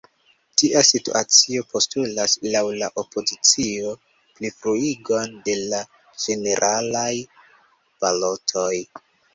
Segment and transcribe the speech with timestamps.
[0.59, 3.93] Tia situacio postulas, laŭ la opozicio,
[4.41, 5.85] plifruigon de la
[6.27, 7.11] ĝeneralaj
[8.05, 8.77] balotoj.